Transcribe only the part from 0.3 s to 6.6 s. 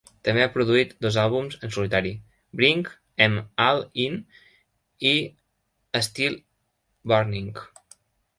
ha produït dos àlbums en solitari, "Bring 'em All In"i "Still